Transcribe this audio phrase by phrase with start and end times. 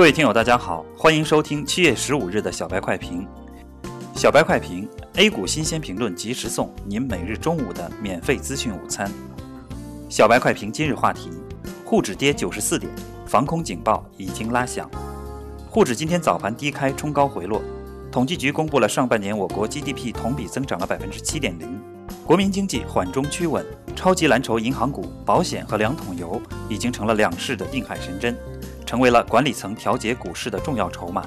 [0.00, 3.28] 各位听友，大家好，欢迎收听七月十五日的小白快评。
[4.16, 9.12] 小白快评，A 股新鲜评论及时送，您每日中午的免费资讯午餐。
[10.08, 11.28] 小白快评今日话题：
[11.84, 12.90] 沪指跌九十四点，
[13.26, 14.90] 防空警报已经拉响。
[15.68, 17.60] 沪指今天早盘低开冲高回落。
[18.10, 21.78] 统计局公布了上半年我国 GDP 同比增长了百分之七点零，
[22.24, 23.62] 国民经济缓中趋稳。
[23.94, 26.40] 超级蓝筹银行股、保险和两桶油
[26.70, 28.34] 已经成了两市的定海神针。
[28.90, 31.24] 成为了管理层调节股市的重要筹码。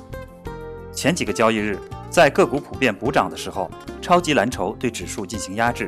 [0.92, 3.72] 前几个交易日，在个股普遍补涨的时候，
[4.02, 5.86] 超级蓝筹对指数进行压制；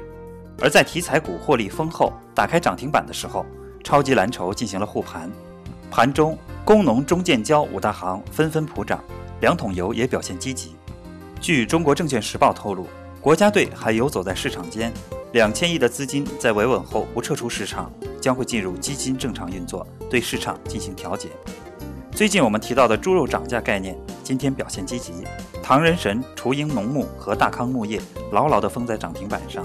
[0.61, 3.45] 而在题材股获利丰厚、打开涨停板的时候，
[3.83, 5.29] 超级蓝筹进行了护盘。
[5.91, 9.03] 盘中，工农中建交五大行纷纷普涨，
[9.41, 10.77] 两桶油也表现积极。
[11.41, 12.87] 据中国证券时报透露，
[13.19, 14.93] 国家队还游走在市场间，
[15.33, 17.91] 两千亿的资金在维稳后不撤出市场，
[18.25, 21.29] 将会进入基金正常运作，对市场进行调节。
[22.11, 25.13] 最近我们提到的猪肉涨价概念，今天表现积极。
[25.61, 29.63] 唐人神、雏鹰农牧和大康牧业牢牢地封在涨停板上。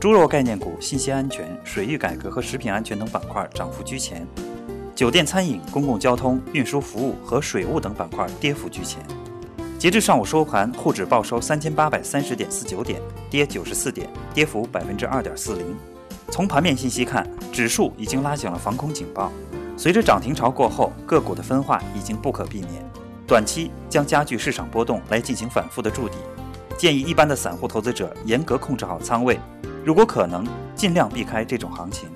[0.00, 4.26] 猪肉概念股、信息安全、水域改革和食品安全等板块涨幅居前。
[4.96, 9.00] 酒店餐饮、公共交通运输服务和水务等板块跌幅居前。
[9.78, 15.76] 截至上午收盘，沪指报收三千八百三十点四九点，跌九十四点，跌幅百分之二点四零。
[16.30, 19.32] 从盘面信息看，指数已经拉响了防空警报。
[19.76, 22.84] 随着涨停潮过后，个股的分化已经不可避免，
[23.26, 26.16] 短期将加剧市场波动来进行反复的筑底。
[26.78, 29.38] 建议一般的散户投资者严格控制好仓位，
[29.84, 32.08] 如果可能，尽量避开这种行情。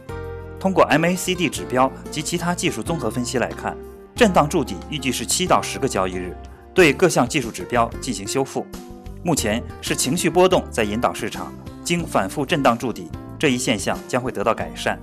[0.61, 3.77] 通过 MACD 指标及其他技术综合分析来看，
[4.15, 6.35] 震荡筑底预计是七到十个交易日，
[6.73, 8.65] 对各项技术指标进行修复。
[9.23, 14.99] 目前是情绪波动在引导市场，经反复震荡筑底，这一现象将会得到改善。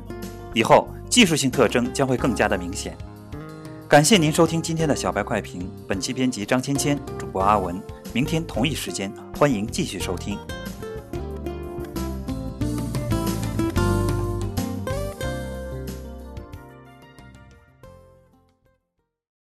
[0.53, 0.87] 以后。
[1.11, 2.97] 技术性特征将会更加的明显。
[3.85, 7.77] 感谢您收听今天的小白快评，本期编辑张芊芊，主播阿文。
[8.13, 10.39] 明天同一时间，欢迎继续收听。